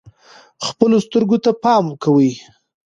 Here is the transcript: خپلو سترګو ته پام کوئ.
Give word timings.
خپلو 0.67 0.97
سترګو 1.05 1.37
ته 1.43 1.51
پام 1.63 1.85
کوئ. 2.03 2.31